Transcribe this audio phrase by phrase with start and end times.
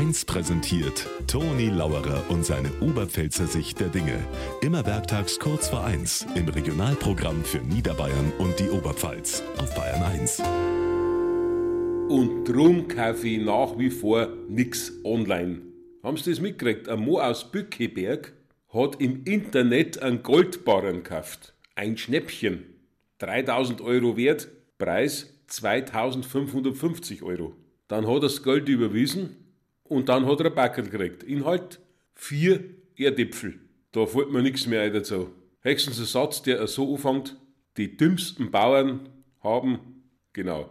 [0.00, 4.18] 1 präsentiert Toni Lauerer und seine Oberpfälzer Sicht der Dinge.
[4.62, 10.40] Immer werktags kurz vor 1 im Regionalprogramm für Niederbayern und die Oberpfalz auf Bayern 1.
[12.08, 15.60] Und drum kaufe ich nach wie vor nix online.
[16.02, 16.88] Haben Sie das mitgekriegt?
[16.88, 18.32] Ein Mo aus Bückeberg
[18.72, 21.52] hat im Internet einen Goldbarren gekauft.
[21.74, 22.64] Ein Schnäppchen.
[23.18, 24.48] 3000 Euro wert,
[24.78, 27.52] Preis 2550 Euro.
[27.86, 29.36] Dann hat er das Geld überwiesen
[29.90, 31.22] und dann hat er ein Backel gekriegt.
[31.24, 31.80] Inhalt
[32.14, 32.64] vier
[32.96, 33.58] Erdäpfel.
[33.92, 35.30] Da fällt mir nichts mehr ein dazu.
[35.62, 37.36] Höchstens ein Satz, der so anfängt,
[37.76, 39.08] die dümmsten Bauern
[39.42, 40.70] haben, genau,